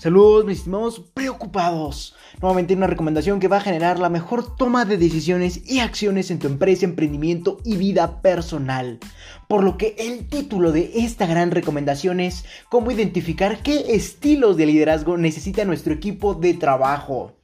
[0.00, 2.16] Saludos, mis estimados preocupados.
[2.40, 6.38] Nuevamente una recomendación que va a generar la mejor toma de decisiones y acciones en
[6.38, 8.98] tu empresa, emprendimiento y vida personal.
[9.46, 14.64] Por lo que el título de esta gran recomendación es cómo identificar qué estilos de
[14.64, 17.34] liderazgo necesita nuestro equipo de trabajo.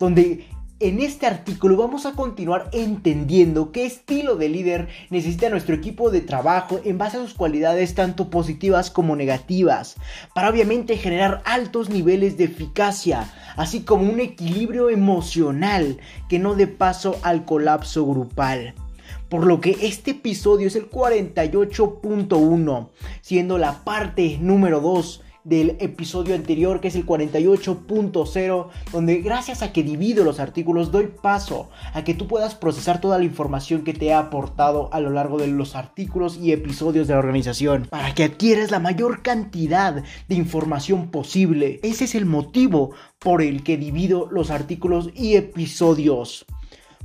[0.00, 0.48] Donde
[0.82, 6.22] en este artículo vamos a continuar entendiendo qué estilo de líder necesita nuestro equipo de
[6.22, 9.94] trabajo en base a sus cualidades tanto positivas como negativas,
[10.34, 16.66] para obviamente generar altos niveles de eficacia, así como un equilibrio emocional que no dé
[16.66, 18.74] paso al colapso grupal.
[19.28, 22.88] Por lo que este episodio es el 48.1,
[23.20, 29.72] siendo la parte número 2 del episodio anterior que es el 48.0 donde gracias a
[29.72, 33.94] que divido los artículos doy paso a que tú puedas procesar toda la información que
[33.94, 38.14] te he aportado a lo largo de los artículos y episodios de la organización para
[38.14, 41.80] que adquieras la mayor cantidad de información posible.
[41.82, 46.46] Ese es el motivo por el que divido los artículos y episodios.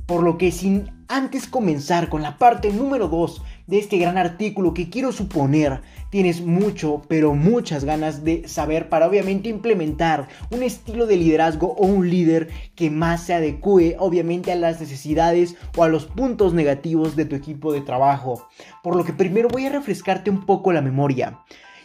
[0.08, 4.72] Por lo que sin antes comenzar con la parte número 2 de este gran artículo
[4.72, 11.06] que quiero suponer tienes mucho, pero muchas ganas de saber para obviamente implementar un estilo
[11.06, 15.88] de liderazgo o un líder que más se adecue obviamente a las necesidades o a
[15.88, 18.48] los puntos negativos de tu equipo de trabajo.
[18.82, 21.38] Por lo que primero voy a refrescarte un poco la memoria.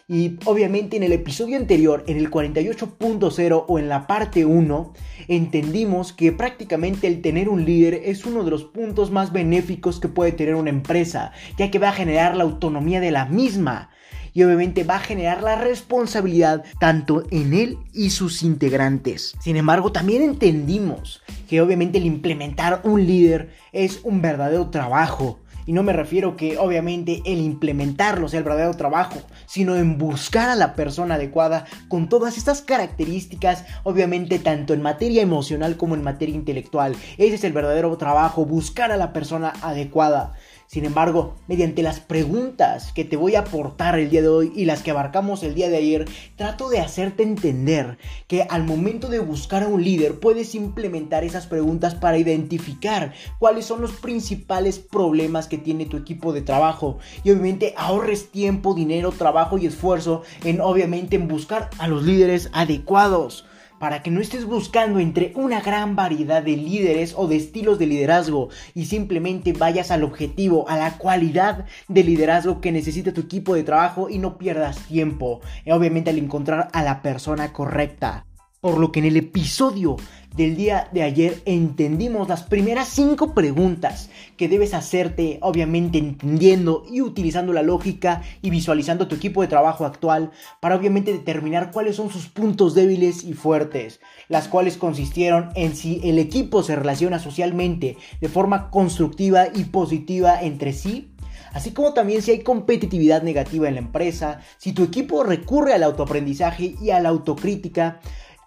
[0.08, 4.94] Y obviamente en el episodio anterior, en el 48.0 o en la parte 1,
[5.30, 10.10] entendimos que prácticamente el tener un líder es uno de los puntos más benéficos que
[10.10, 13.92] puede tener una empresa, ya que va a generar la autonomía de la misma
[14.34, 19.36] y obviamente va a generar la responsabilidad tanto en él y sus integrantes.
[19.40, 25.74] Sin embargo, también entendimos que obviamente el implementar un líder es un verdadero trabajo y
[25.74, 30.56] no me refiero que obviamente el implementarlo sea el verdadero trabajo, sino en buscar a
[30.56, 36.36] la persona adecuada con todas estas características, obviamente tanto en materia emocional como en materia
[36.36, 36.96] intelectual.
[37.18, 40.34] Ese es el verdadero trabajo, buscar a la persona adecuada.
[40.74, 44.66] Sin embargo, mediante las preguntas que te voy a aportar el día de hoy y
[44.66, 49.20] las que abarcamos el día de ayer, trato de hacerte entender que al momento de
[49.20, 55.46] buscar a un líder puedes implementar esas preguntas para identificar cuáles son los principales problemas
[55.46, 56.98] que tiene tu equipo de trabajo.
[57.24, 62.50] Y obviamente ahorres tiempo, dinero, trabajo y esfuerzo en obviamente en buscar a los líderes
[62.52, 63.46] adecuados
[63.84, 67.86] para que no estés buscando entre una gran variedad de líderes o de estilos de
[67.86, 73.56] liderazgo y simplemente vayas al objetivo, a la cualidad de liderazgo que necesita tu equipo
[73.56, 78.26] de trabajo y no pierdas tiempo, obviamente al encontrar a la persona correcta.
[78.64, 79.98] Por lo que en el episodio
[80.38, 87.02] del día de ayer entendimos las primeras cinco preguntas que debes hacerte, obviamente entendiendo y
[87.02, 90.32] utilizando la lógica y visualizando tu equipo de trabajo actual
[90.62, 96.00] para obviamente determinar cuáles son sus puntos débiles y fuertes, las cuales consistieron en si
[96.02, 101.10] el equipo se relaciona socialmente de forma constructiva y positiva entre sí
[101.52, 105.84] así como también si hay competitividad negativa en la empresa, si tu equipo recurre al
[105.84, 108.00] autoaprendizaje y a la autocrítica,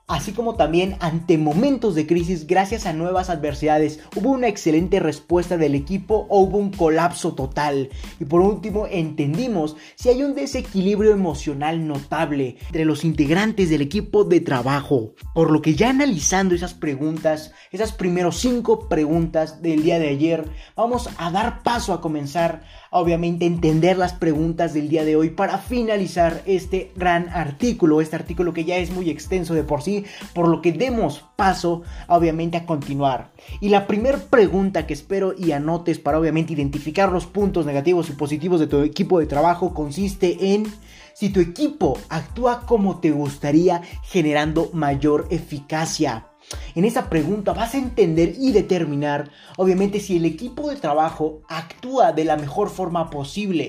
[0.09, 4.01] así como también ante momentos de crisis gracias a nuevas adversidades.
[4.15, 7.91] Hubo una excelente respuesta del equipo o hubo un colapso total.
[8.21, 14.25] Y por último, entendimos si hay un desequilibrio emocional notable entre los integrantes del equipo
[14.25, 15.15] de trabajo.
[15.35, 20.49] Por lo que ya analizando esas preguntas, esas primeros cinco preguntas del día de ayer,
[20.77, 25.59] vamos a dar paso a comenzar obviamente entender las preguntas del día de hoy para
[25.59, 29.96] finalizar este gran artículo, este artículo que ya es muy extenso de por sí,
[30.35, 33.31] por lo que demos paso obviamente a continuar.
[33.61, 38.13] Y la primera pregunta que espero y anotes para obviamente identificar los puntos negativos y
[38.13, 40.67] positivos de tu equipo de trabajo consiste en
[41.15, 46.27] si tu equipo actúa como te gustaría generando mayor eficacia.
[46.75, 52.13] En esa pregunta vas a entender y determinar, obviamente, si el equipo de trabajo actúa
[52.13, 53.69] de la mejor forma posible.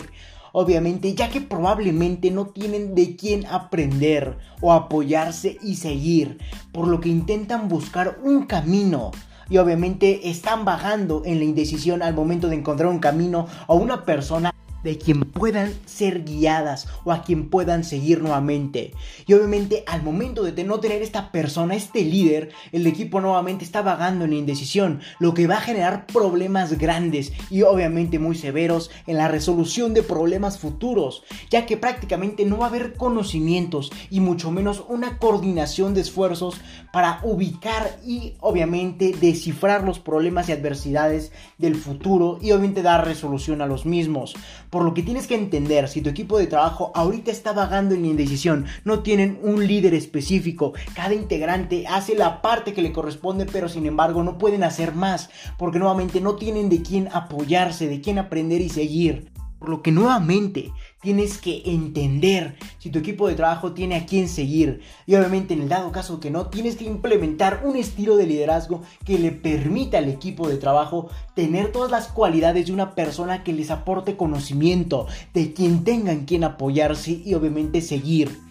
[0.60, 6.40] Obviamente, ya que probablemente no tienen de quién aprender o apoyarse y seguir,
[6.72, 9.12] por lo que intentan buscar un camino.
[9.52, 14.04] Y obviamente están bajando en la indecisión al momento de encontrar un camino o una
[14.04, 14.52] persona
[14.84, 18.94] de quien puedan ser guiadas o a quien puedan seguir nuevamente.
[19.26, 23.82] Y obviamente al momento de no tener esta persona, este líder, el equipo nuevamente está
[23.82, 29.18] vagando en indecisión, lo que va a generar problemas grandes y obviamente muy severos en
[29.18, 34.52] la resolución de problemas futuros, ya que prácticamente no va a haber conocimientos y mucho
[34.52, 41.76] menos una coordinación de esfuerzos para ubicar y obviamente descifrar los problemas y adversidades del
[41.76, 44.36] futuro y obviamente dar resolución a los mismos
[44.70, 48.06] Por lo que tienes que entender, si tu equipo de trabajo ahorita está vagando en
[48.06, 53.70] indecisión, no tienen un líder específico, cada integrante hace la parte que le corresponde, pero
[53.70, 58.20] sin embargo no pueden hacer más, porque nuevamente no tienen de quién apoyarse, de quién
[58.20, 59.32] aprender y seguir.
[59.60, 60.72] Por lo que nuevamente
[61.02, 64.82] tienes que entender si tu equipo de trabajo tiene a quién seguir.
[65.06, 68.82] Y obviamente en el dado caso que no, tienes que implementar un estilo de liderazgo
[69.06, 73.54] que le permita al equipo de trabajo tener todas las cualidades de una persona que
[73.54, 78.48] les aporte conocimiento, de quien tengan quien apoyarse y obviamente seguir.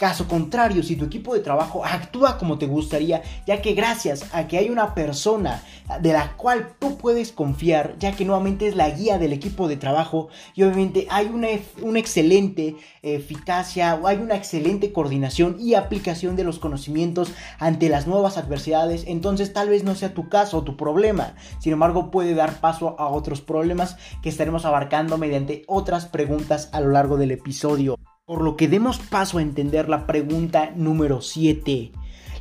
[0.00, 4.48] Caso contrario, si tu equipo de trabajo actúa como te gustaría, ya que gracias a
[4.48, 5.62] que hay una persona
[6.00, 9.76] de la cual tú puedes confiar, ya que nuevamente es la guía del equipo de
[9.76, 11.48] trabajo y obviamente hay una,
[11.82, 18.06] una excelente eficacia, o hay una excelente coordinación y aplicación de los conocimientos ante las
[18.06, 22.32] nuevas adversidades, entonces tal vez no sea tu caso o tu problema, sin embargo puede
[22.32, 27.32] dar paso a otros problemas que estaremos abarcando mediante otras preguntas a lo largo del
[27.32, 27.98] episodio.
[28.30, 31.90] Por lo que demos paso a entender la pregunta número 7,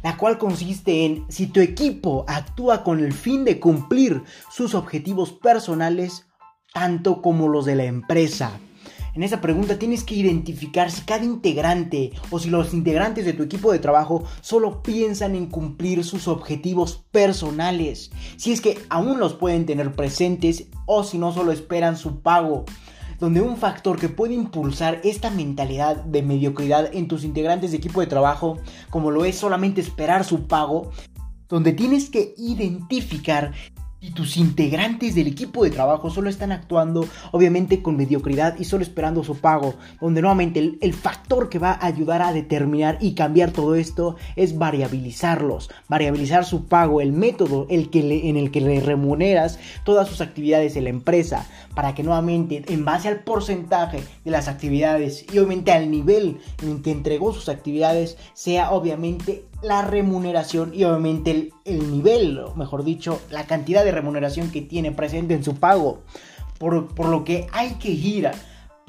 [0.03, 4.21] la cual consiste en si tu equipo actúa con el fin de cumplir
[4.51, 6.27] sus objetivos personales
[6.75, 8.59] tanto como los de la empresa.
[9.15, 13.41] En esa pregunta tienes que identificar si cada integrante o si los integrantes de tu
[13.41, 19.33] equipo de trabajo solo piensan en cumplir sus objetivos personales, si es que aún los
[19.33, 22.65] pueden tener presentes o si no solo esperan su pago
[23.19, 27.99] donde un factor que puede impulsar esta mentalidad de mediocridad en tus integrantes de equipo
[27.99, 28.57] de trabajo,
[28.89, 30.91] como lo es solamente esperar su pago,
[31.47, 33.53] donde tienes que identificar
[34.01, 38.83] y tus integrantes del equipo de trabajo solo están actuando obviamente con mediocridad y solo
[38.83, 43.51] esperando su pago, donde nuevamente el, factor que va a ayudar a determinar y cambiar
[43.51, 48.79] todo esto es variabilizarlos, variabilizar su pago, el método el que en el que le
[48.79, 54.31] remuneras todas sus actividades en la empresa, para que nuevamente en base al porcentaje de
[54.31, 60.73] las actividades y obviamente al nivel en que entregó sus actividades sea obviamente la remuneración
[60.73, 65.55] y obviamente el, nivel, mejor dicho, la cantidad de remuneración que tiene presente en su
[65.55, 66.01] pago.
[66.57, 68.29] Por, por lo que hay que ir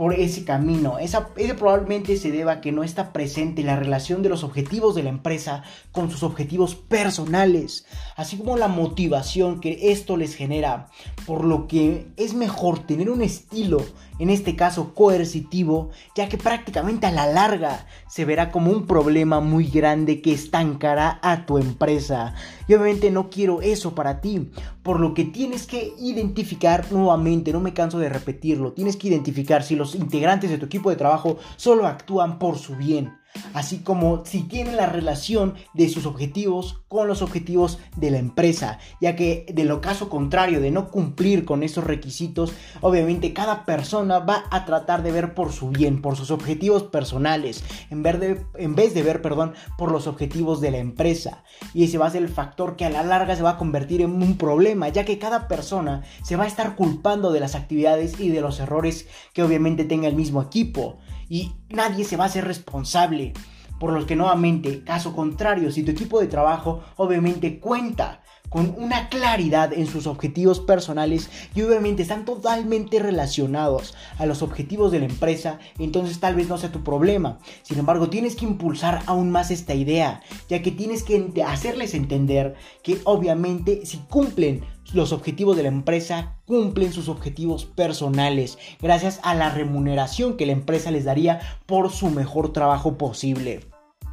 [0.00, 0.98] por ese camino.
[0.98, 4.94] Esa, ese probablemente se deba a que no está presente la relación de los objetivos
[4.94, 5.62] de la empresa
[5.92, 7.84] con sus objetivos personales,
[8.16, 10.88] así como la motivación que esto les genera,
[11.26, 13.84] por lo que es mejor tener un estilo,
[14.20, 19.40] en este caso coercitivo, ya que prácticamente a la larga se verá como un problema
[19.40, 22.34] muy grande que estancará a tu empresa.
[22.68, 24.50] Y obviamente no quiero eso para ti,
[24.82, 29.62] por lo que tienes que identificar nuevamente, no me canso de repetirlo, tienes que identificar
[29.62, 33.19] si los integrantes de tu equipo de trabajo solo actúan por su bien
[33.54, 38.78] así como si tienen la relación de sus objetivos con los objetivos de la empresa,
[39.00, 44.18] ya que de lo caso contrario de no cumplir con esos requisitos, obviamente cada persona
[44.18, 48.44] va a tratar de ver por su bien, por sus objetivos personales, en vez de,
[48.56, 51.44] en vez de ver, perdón, por los objetivos de la empresa.
[51.74, 54.02] Y ese va a ser el factor que a la larga se va a convertir
[54.02, 58.18] en un problema, ya que cada persona se va a estar culpando de las actividades
[58.18, 60.98] y de los errores que obviamente tenga el mismo equipo
[61.30, 63.32] y nadie se va a hacer responsable.
[63.78, 69.08] Por lo que nuevamente, caso contrario, si tu equipo de trabajo obviamente cuenta con una
[69.08, 75.06] claridad en sus objetivos personales y obviamente están totalmente relacionados a los objetivos de la
[75.06, 77.38] empresa, entonces tal vez no sea tu problema.
[77.62, 82.56] Sin embargo, tienes que impulsar aún más esta idea, ya que tienes que hacerles entender
[82.82, 89.34] que obviamente si cumplen los objetivos de la empresa cumplen sus objetivos personales gracias a
[89.34, 93.60] la remuneración que la empresa les daría por su mejor trabajo posible.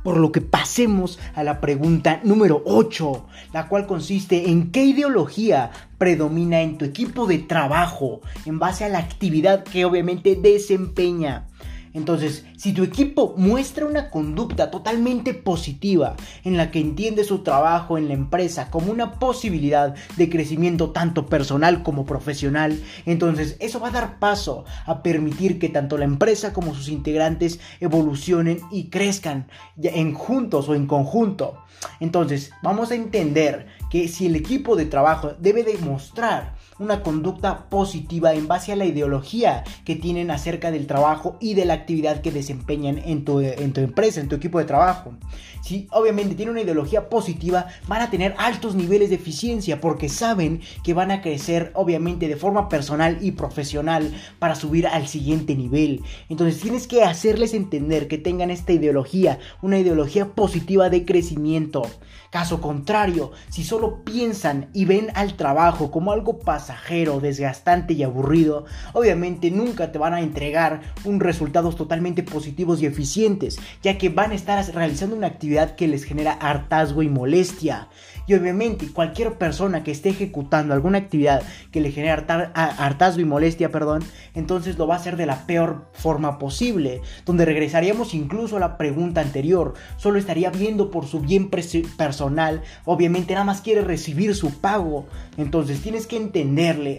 [0.04, 5.72] Por lo que pasemos a la pregunta número 8, la cual consiste en qué ideología
[5.98, 11.48] predomina en tu equipo de trabajo en base a la actividad que obviamente desempeña.
[11.98, 17.98] Entonces, si tu equipo muestra una conducta totalmente positiva en la que entiende su trabajo
[17.98, 23.88] en la empresa como una posibilidad de crecimiento tanto personal como profesional, entonces eso va
[23.88, 29.48] a dar paso a permitir que tanto la empresa como sus integrantes evolucionen y crezcan
[29.82, 31.58] en juntos o en conjunto.
[32.00, 38.34] Entonces, vamos a entender que si el equipo de trabajo debe demostrar una conducta positiva
[38.34, 42.32] en base a la ideología que tienen acerca del trabajo y de la actividad que
[42.32, 45.14] desempeñan en tu, en tu empresa, en tu equipo de trabajo.
[45.62, 50.62] Si obviamente tienen una ideología positiva, van a tener altos niveles de eficiencia porque saben
[50.84, 56.04] que van a crecer obviamente de forma personal y profesional para subir al siguiente nivel.
[56.30, 61.82] Entonces tienes que hacerles entender que tengan esta ideología, una ideología positiva de crecimiento.
[62.30, 68.66] Caso contrario, si solo piensan y ven al trabajo como algo pasajero, desgastante y aburrido,
[68.92, 74.32] obviamente nunca te van a entregar un resultados totalmente positivos y eficientes, ya que van
[74.32, 77.88] a estar realizando una actividad que les genera hartazgo y molestia.
[78.28, 83.72] Y obviamente cualquier persona que esté ejecutando alguna actividad que le genere hartazgo y molestia,
[83.72, 84.04] perdón,
[84.36, 88.78] entonces lo va a hacer de la peor forma posible, donde regresaríamos incluso a la
[88.78, 94.60] pregunta anterior, solo estaría viendo por su bien personal, obviamente nada más quiere recibir su
[94.60, 95.06] pago,
[95.38, 96.18] entonces tienes que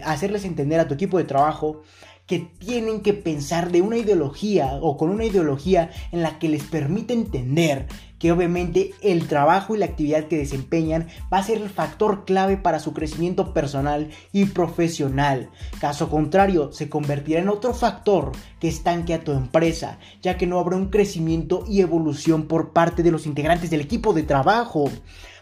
[0.03, 1.81] hacerles entender a tu equipo de trabajo
[2.29, 6.63] que tienen que pensar de una ideología o con una ideología en la que les
[6.63, 7.87] permite entender
[8.19, 12.57] que obviamente el trabajo y la actividad que desempeñan va a ser el factor clave
[12.57, 15.49] para su crecimiento personal y profesional.
[15.79, 20.59] Caso contrario, se convertirá en otro factor que estanque a tu empresa, ya que no
[20.59, 24.91] habrá un crecimiento y evolución por parte de los integrantes del equipo de trabajo.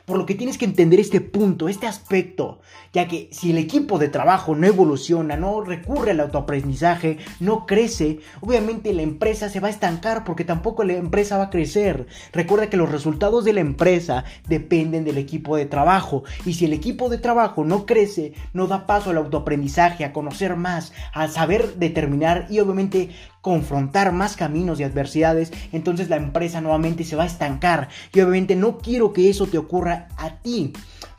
[0.07, 2.61] Por lo que tienes que entender este punto, este aspecto,
[2.93, 8.19] ya que si el equipo de trabajo no evoluciona, no recurre al autoaprendizaje, no crece,
[8.39, 12.07] obviamente la empresa se va a estancar porque tampoco la empresa va a crecer.
[12.31, 16.71] Recuerda que los resultados de la empresa dependen del equipo de trabajo y si el
[16.71, 21.75] equipo de trabajo no crece, no da paso al autoaprendizaje, a conocer más, a saber
[21.75, 23.09] determinar y obviamente
[23.47, 27.87] confrontar más caminos y adversidades, entonces la empresa nuevamente se va a estancar.
[28.13, 30.73] Y obviamente no quiero que eso te ocurra a ti.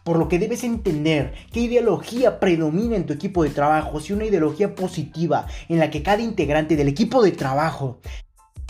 [0.04, 4.26] Por lo que debes entender qué ideología predomina en tu equipo de trabajo, si una
[4.26, 7.98] ideología positiva en la que cada integrante del equipo de trabajo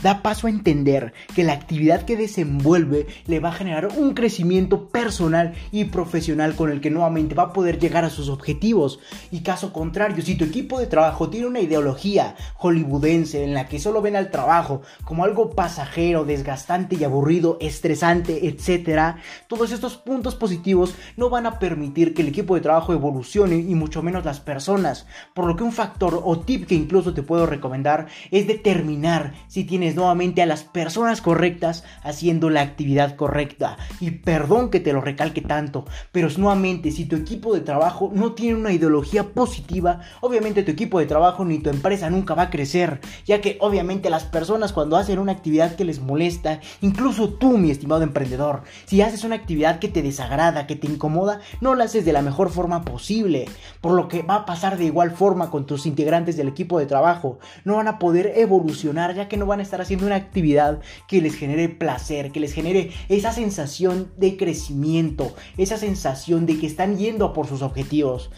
[0.02, 4.88] da paso a entender que la actividad que desenvuelve le va a generar un crecimiento
[4.88, 9.00] personal y profesional con el que nuevamente va a poder llegar a sus objetivos.
[9.31, 13.81] Y caso contrario, si tu equipo de trabajo tiene una ideología hollywoodense en la que
[13.81, 19.17] solo ven al trabajo como algo pasajero, desgastante y aburrido, estresante, etc.,
[19.49, 23.75] todos estos puntos positivos no van a permitir que el equipo de trabajo evolucione y
[23.75, 25.07] mucho menos las personas.
[25.35, 29.64] Por lo que un factor o tip que incluso te puedo recomendar es determinar si
[29.64, 33.76] tienes nuevamente a las personas correctas haciendo la actividad correcta.
[34.00, 38.33] Y perdón que te lo recalque tanto, pero nuevamente si tu equipo de trabajo no
[38.33, 42.50] tiene una ideología positiva, obviamente tu equipo de trabajo ni tu empresa nunca va a
[42.50, 47.59] crecer, ya que obviamente las personas cuando hacen una actividad que les molesta, incluso tú
[47.59, 51.85] mi estimado emprendedor, si haces una actividad que te desagrada, que te incomoda, no la
[51.85, 53.47] haces de la mejor forma posible,
[53.80, 56.87] por lo que va a pasar de igual forma con tus integrantes del equipo de
[56.87, 60.80] trabajo, no van a poder evolucionar ya que no van a estar haciendo una actividad
[61.06, 66.66] que les genere placer, que les genere esa sensación de crecimiento, esa sensación de que
[66.66, 68.30] están yendo por sus objetivos.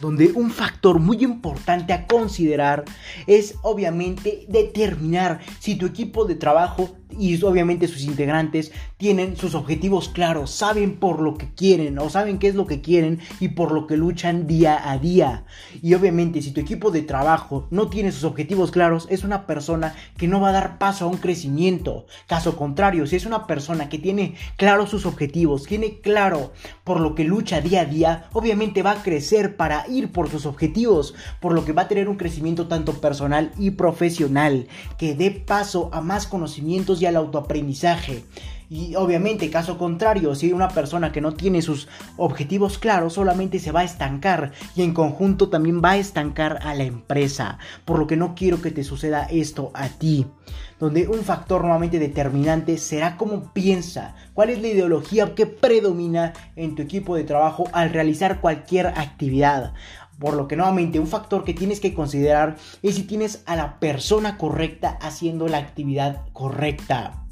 [0.00, 2.84] Donde un factor muy importante a considerar
[3.26, 10.08] es obviamente determinar si tu equipo de trabajo y obviamente sus integrantes tienen sus objetivos
[10.08, 13.72] claros, saben por lo que quieren o saben qué es lo que quieren y por
[13.72, 15.44] lo que luchan día a día.
[15.82, 19.94] Y obviamente si tu equipo de trabajo no tiene sus objetivos claros, es una persona
[20.16, 22.06] que no va a dar paso a un crecimiento.
[22.26, 26.52] Caso contrario, si es una persona que tiene claros sus objetivos, tiene claro
[26.84, 30.46] por lo que lucha día a día, obviamente va a crecer para ir por sus
[30.46, 34.66] objetivos, por lo que va a tener un crecimiento tanto personal y profesional,
[34.98, 38.24] que dé paso a más conocimientos autoaprendizaje.
[38.72, 43.70] Y obviamente, caso contrario, si una persona que no tiene sus objetivos claros solamente se
[43.70, 47.58] va a estancar y en conjunto también va a estancar a la empresa.
[47.84, 50.26] Por lo que no quiero que te suceda esto a ti.
[50.80, 56.74] Donde un factor nuevamente determinante será cómo piensa, cuál es la ideología que predomina en
[56.74, 59.74] tu equipo de trabajo al realizar cualquier actividad.
[60.18, 63.78] Por lo que nuevamente un factor que tienes que considerar es si tienes a la
[63.80, 67.22] persona correcta haciendo la actividad correcta.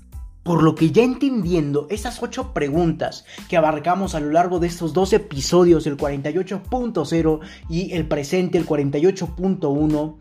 [0.43, 4.95] Por lo que ya entendiendo esas 8 preguntas que abarcamos a lo largo de estos
[4.95, 10.17] dos episodios, el 48.0 y el presente, el 48.1,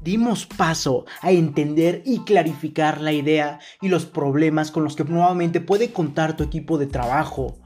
[0.00, 5.60] dimos paso a entender y clarificar la idea y los problemas con los que nuevamente
[5.60, 7.58] puede contar tu equipo de trabajo.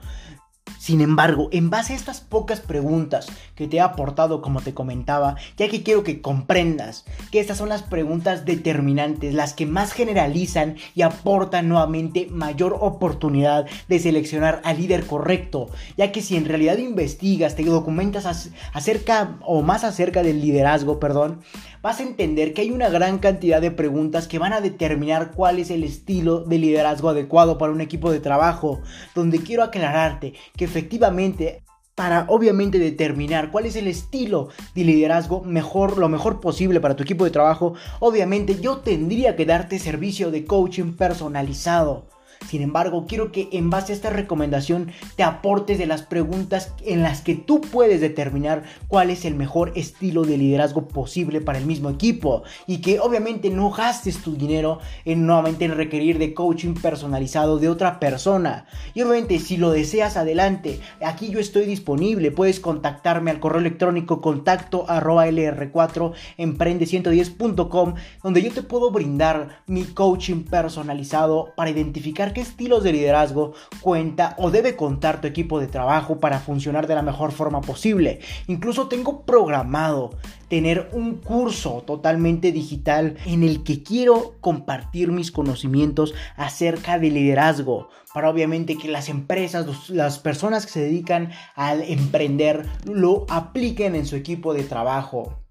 [0.85, 5.37] Sin embargo, en base a estas pocas preguntas que te he aportado, como te comentaba,
[5.57, 10.77] ya que quiero que comprendas que estas son las preguntas determinantes, las que más generalizan
[10.95, 16.77] y aportan nuevamente mayor oportunidad de seleccionar al líder correcto, ya que si en realidad
[16.77, 21.41] investigas, te documentas acerca o más acerca del liderazgo, perdón,
[21.81, 25.59] vas a entender que hay una gran cantidad de preguntas que van a determinar cuál
[25.59, 28.81] es el estilo de liderazgo adecuado para un equipo de trabajo,
[29.15, 31.63] donde quiero aclararte que efectivamente
[31.95, 37.05] para obviamente determinar cuál es el estilo de liderazgo mejor, lo mejor posible para tu
[37.05, 42.07] equipo de trabajo, obviamente yo tendría que darte servicio de coaching personalizado.
[42.49, 47.03] Sin embargo, quiero que en base a esta recomendación te aportes de las preguntas en
[47.03, 51.67] las que tú puedes determinar cuál es el mejor estilo de liderazgo posible para el
[51.67, 56.75] mismo equipo y que obviamente no gastes tu dinero en nuevamente en requerir de coaching
[56.75, 58.67] personalizado de otra persona.
[58.95, 64.21] Y obviamente si lo deseas adelante, aquí yo estoy disponible, puedes contactarme al correo electrónico
[64.21, 72.43] contacto arroba lr4 emprende110.com donde yo te puedo brindar mi coaching personalizado para identificar qué
[72.43, 77.03] estilos de liderazgo cuenta o debe contar tu equipo de trabajo para funcionar de la
[77.03, 78.21] mejor forma posible.
[78.47, 80.11] Incluso tengo programado
[80.49, 87.89] tener un curso totalmente digital en el que quiero compartir mis conocimientos acerca de liderazgo
[88.13, 94.07] para obviamente que las empresas, las personas que se dedican al emprender lo apliquen en
[94.07, 95.44] su equipo de trabajo.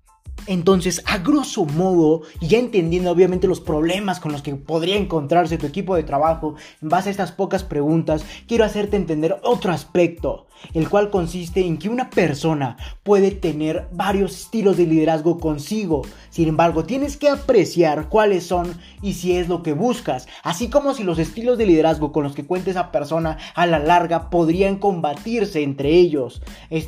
[0.48, 5.66] Entonces, a grosso modo, ya entendiendo obviamente los problemas con los que podría encontrarse tu
[5.66, 10.90] equipo de trabajo, en base a estas pocas preguntas, quiero hacerte entender otro aspecto el
[10.90, 16.04] cual consiste en que una persona puede tener varios estilos de liderazgo consigo.
[16.30, 20.94] Sin embargo, tienes que apreciar cuáles son y si es lo que buscas, así como
[20.94, 24.78] si los estilos de liderazgo con los que cuenta esa persona a la larga podrían
[24.78, 26.42] combatirse entre ellos.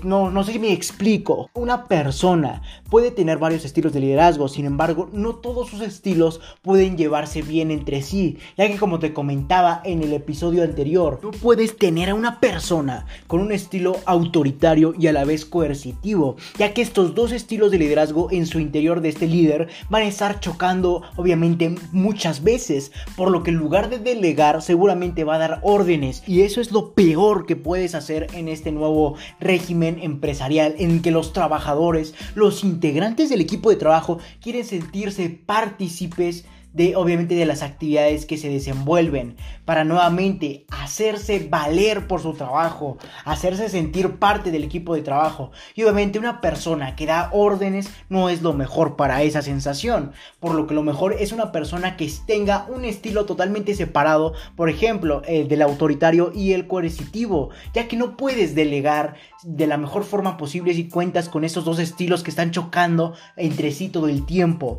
[0.04, 1.50] no, no sé si me explico.
[1.54, 6.98] Una persona puede tener varios estilos de liderazgo, sin embargo, no todos sus estilos pueden
[6.98, 11.78] llevarse bien entre sí, ya que como te comentaba en el episodio anterior, tú puedes
[11.78, 13.65] tener a una persona con un estilo
[14.06, 18.60] autoritario y a la vez coercitivo, ya que estos dos estilos de liderazgo en su
[18.60, 23.58] interior de este líder van a estar chocando obviamente muchas veces, por lo que en
[23.58, 26.24] lugar de delegar seguramente va a dar órdenes.
[26.28, 31.12] Y eso es lo peor que puedes hacer en este nuevo régimen empresarial en que
[31.12, 36.46] los trabajadores, los integrantes del equipo de trabajo quieren sentirse partícipes
[36.76, 42.98] de obviamente de las actividades que se desenvuelven para nuevamente hacerse valer por su trabajo,
[43.24, 45.52] hacerse sentir parte del equipo de trabajo.
[45.74, 50.54] Y obviamente una persona que da órdenes no es lo mejor para esa sensación, por
[50.54, 55.22] lo que lo mejor es una persona que tenga un estilo totalmente separado, por ejemplo,
[55.26, 60.38] el del autoritario y el coercitivo, ya que no puedes delegar de la mejor forma
[60.38, 64.78] posible si cuentas con esos dos estilos que están chocando entre sí todo el tiempo.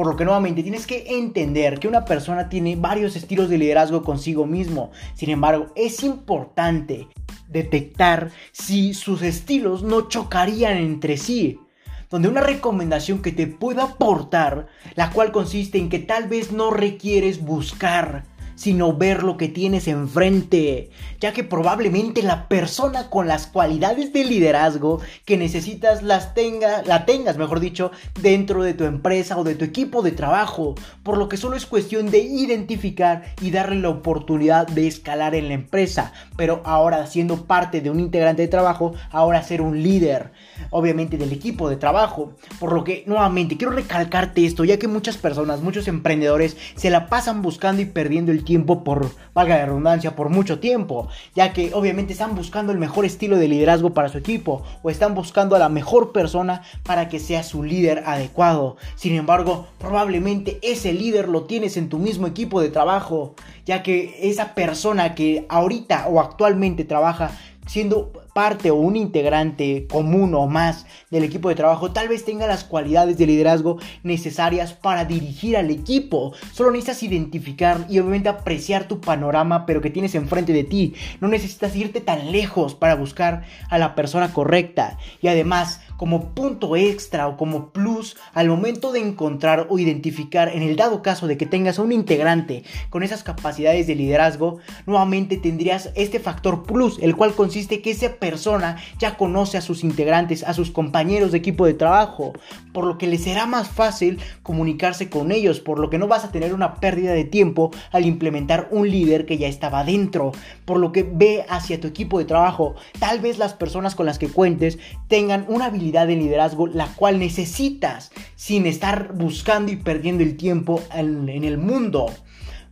[0.00, 4.02] Por lo que nuevamente tienes que entender que una persona tiene varios estilos de liderazgo
[4.02, 4.92] consigo mismo.
[5.12, 7.06] Sin embargo, es importante
[7.50, 11.60] detectar si sus estilos no chocarían entre sí
[12.08, 16.70] donde una recomendación que te pueda aportar, la cual consiste en que tal vez no
[16.70, 18.24] requieres buscar
[18.60, 24.22] sino ver lo que tienes enfrente, ya que probablemente la persona con las cualidades de
[24.22, 29.54] liderazgo que necesitas las tenga, la tengas, mejor dicho, dentro de tu empresa o de
[29.54, 33.88] tu equipo de trabajo, por lo que solo es cuestión de identificar y darle la
[33.88, 38.92] oportunidad de escalar en la empresa, pero ahora siendo parte de un integrante de trabajo,
[39.10, 40.32] ahora ser un líder,
[40.68, 45.16] obviamente del equipo de trabajo, por lo que nuevamente quiero recalcarte esto, ya que muchas
[45.16, 50.16] personas, muchos emprendedores se la pasan buscando y perdiendo el tiempo por, valga la redundancia,
[50.16, 54.18] por mucho tiempo, ya que obviamente están buscando el mejor estilo de liderazgo para su
[54.18, 58.76] equipo o están buscando a la mejor persona para que sea su líder adecuado.
[58.96, 63.36] Sin embargo, probablemente ese líder lo tienes en tu mismo equipo de trabajo,
[63.66, 67.30] ya que esa persona que ahorita o actualmente trabaja
[67.68, 72.46] siendo parte o un integrante común o más del equipo de trabajo tal vez tenga
[72.46, 76.32] las cualidades de liderazgo necesarias para dirigir al equipo.
[76.52, 80.94] Solo necesitas identificar y obviamente apreciar tu panorama pero que tienes enfrente de ti.
[81.20, 84.98] No necesitas irte tan lejos para buscar a la persona correcta.
[85.20, 90.62] Y además, como punto extra o como plus al momento de encontrar o identificar en
[90.62, 95.90] el dado caso de que tengas un integrante con esas capacidades de liderazgo, nuevamente tendrías
[95.96, 100.54] este factor plus, el cual consiste que esa persona ya conoce a sus integrantes, a
[100.54, 102.32] sus compañeros de equipo de trabajo,
[102.72, 106.24] por lo que le será más fácil comunicarse con ellos, por lo que no vas
[106.24, 110.32] a tener una pérdida de tiempo al implementar un líder que ya estaba dentro,
[110.64, 114.18] por lo que ve hacia tu equipo de trabajo, tal vez las personas con las
[114.18, 120.22] que cuentes tengan una habilidad de liderazgo la cual necesitas sin estar buscando y perdiendo
[120.22, 122.06] el tiempo en, en el mundo.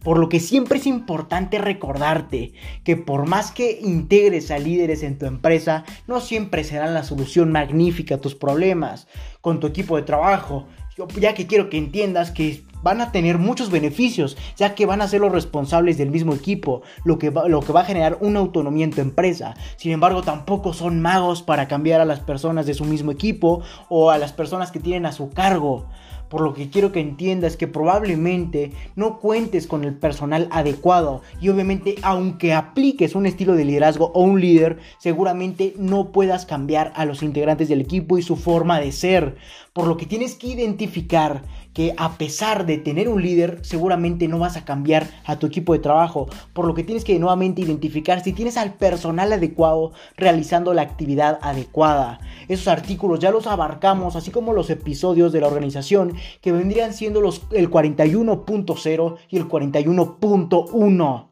[0.02, 2.52] Por lo que siempre es importante recordarte
[2.84, 7.50] que por más que integres a líderes en tu empresa, no siempre serán la solución
[7.50, 9.08] magnífica a tus problemas
[9.40, 10.66] con tu equipo de trabajo.
[11.20, 15.08] Ya que quiero que entiendas que van a tener muchos beneficios, ya que van a
[15.08, 18.40] ser los responsables del mismo equipo, lo que, va, lo que va a generar una
[18.40, 19.54] autonomía en tu empresa.
[19.76, 24.10] Sin embargo, tampoco son magos para cambiar a las personas de su mismo equipo o
[24.10, 25.86] a las personas que tienen a su cargo
[26.28, 31.48] por lo que quiero que entiendas que probablemente no cuentes con el personal adecuado y
[31.48, 37.04] obviamente aunque apliques un estilo de liderazgo o un líder, seguramente no puedas cambiar a
[37.04, 39.36] los integrantes del equipo y su forma de ser,
[39.72, 41.42] por lo que tienes que identificar
[41.78, 45.74] que a pesar de tener un líder, seguramente no vas a cambiar a tu equipo
[45.74, 50.74] de trabajo, por lo que tienes que nuevamente identificar si tienes al personal adecuado realizando
[50.74, 52.18] la actividad adecuada.
[52.48, 57.20] Esos artículos ya los abarcamos, así como los episodios de la organización que vendrían siendo
[57.20, 61.30] los, el 41.0 y el 41.1.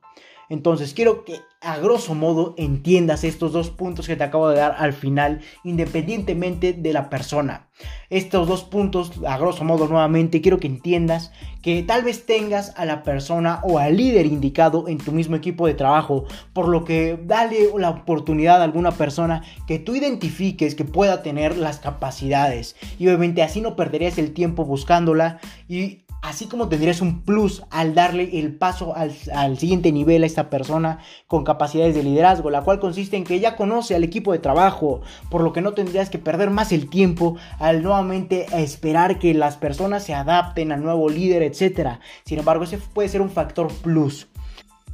[0.48, 4.76] Entonces quiero que a grosso modo entiendas estos dos puntos que te acabo de dar
[4.78, 7.66] al final, independientemente de la persona.
[8.08, 12.84] Estos dos puntos, a grosso modo nuevamente, quiero que entiendas que tal vez tengas a
[12.84, 17.18] la persona o al líder indicado en tu mismo equipo de trabajo, por lo que
[17.20, 22.76] dale la oportunidad a alguna persona que tú identifiques que pueda tener las capacidades.
[22.96, 27.94] Y obviamente así no perderías el tiempo buscándola y Así como tendrías un plus al
[27.94, 32.80] darle el paso al, siguiente nivel a esta persona con capacidades de liderazgo, la cual
[32.80, 36.18] consiste en que ya conoce al equipo de trabajo, por lo que no tendrías que
[36.18, 41.44] perder más el tiempo al nuevamente esperar que las personas se adapten al nuevo líder,
[41.44, 42.00] etc.
[42.24, 44.26] Sin embargo, ese puede ser un factor plus.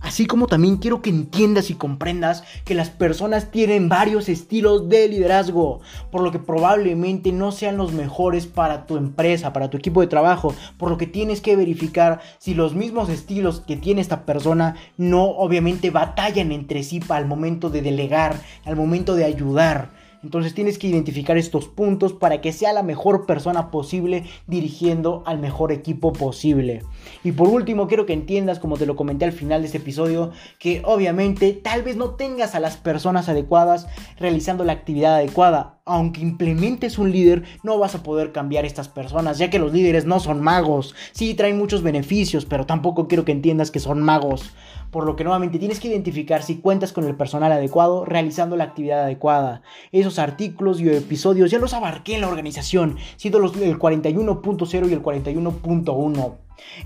[0.02, 5.06] Así como también quiero que entiendas y comprendas que las personas tienen varios estilos de
[5.08, 10.00] liderazgo, por lo que probablemente no sean los mejores para tu empresa, para tu equipo
[10.00, 14.26] de trabajo, por lo que tienes que verificar si los mismos estilos que tiene esta
[14.26, 20.01] persona no obviamente batallan entre sí al momento de delegar, al momento de ayudar.
[20.22, 25.38] Entonces tienes que identificar estos puntos para que sea la mejor persona posible dirigiendo al
[25.38, 26.82] mejor equipo posible.
[27.24, 30.30] Y por último, quiero que entiendas, como te lo comenté al final de este episodio,
[30.58, 33.86] que obviamente tal vez no tengas a las personas adecuadas
[34.18, 35.78] realizando la actividad adecuada.
[35.84, 40.04] Aunque implementes un líder, no vas a poder cambiar estas personas, ya que los líderes
[40.04, 40.94] no son magos.
[41.10, 44.52] Sí, traen muchos beneficios, pero tampoco quiero que entiendas que son magos
[44.92, 48.64] por lo que nuevamente tienes que identificar si cuentas con el personal adecuado realizando la
[48.64, 49.62] actividad adecuada.
[49.90, 54.92] Esos artículos y episodios ya los abarqué en la organización, siendo los, el 41.0 y
[54.92, 56.34] el 41.1.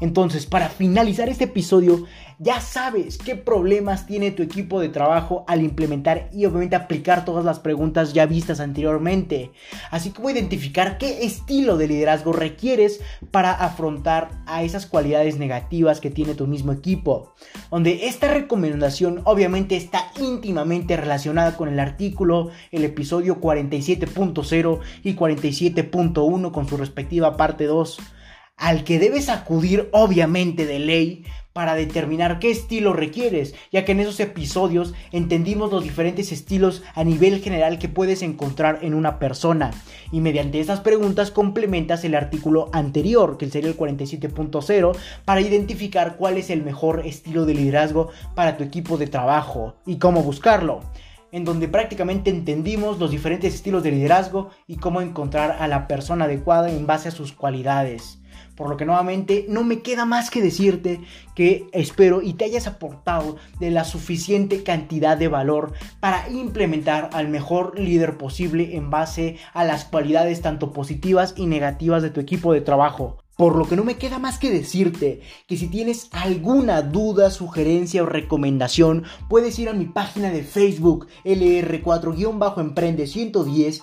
[0.00, 2.05] Entonces, para finalizar este episodio,
[2.38, 7.44] ya sabes qué problemas tiene tu equipo de trabajo al implementar y obviamente aplicar todas
[7.44, 9.52] las preguntas ya vistas anteriormente,
[9.90, 13.00] así como identificar qué estilo de liderazgo requieres
[13.31, 17.33] para afrontar a esas cualidades negativas que tiene tu mismo equipo,
[17.70, 26.50] donde esta recomendación obviamente está íntimamente relacionada con el artículo, el episodio 47.0 y 47.1
[26.52, 27.98] con su respectiva parte 2
[28.57, 34.01] al que debes acudir obviamente de ley para determinar qué estilo requieres, ya que en
[34.01, 39.71] esos episodios entendimos los diferentes estilos a nivel general que puedes encontrar en una persona
[40.12, 46.37] y mediante estas preguntas complementas el artículo anterior, que sería el 47.0, para identificar cuál
[46.37, 50.81] es el mejor estilo de liderazgo para tu equipo de trabajo y cómo buscarlo
[51.33, 56.27] en donde prácticamente entendimos los diferentes estilos de liderazgo y cómo encontrar a la persona
[56.27, 58.15] adecuada en base a sus cualidades.
[58.57, 61.01] Por lo que nuevamente no me queda más que decirte
[61.35, 67.29] que espero y te hayas aportado de la suficiente cantidad de valor para implementar al
[67.29, 72.53] mejor líder posible en base a las cualidades tanto positivas y negativas de tu equipo
[72.53, 73.19] de trabajo.
[73.37, 78.03] Por lo que no me queda más que decirte que si tienes alguna duda, sugerencia
[78.03, 83.83] o recomendación, puedes ir a mi página de Facebook LR4-Emprende 110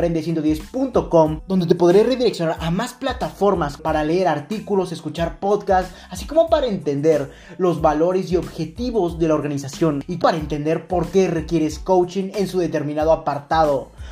[0.05, 6.49] emprende110.com, donde te podré redireccionar a más plataformas para leer artículos, escuchar podcasts, así como
[6.49, 11.79] para entender los valores y objetivos de la organización y para entender por qué requieres
[11.79, 13.91] coaching en su determinado apartado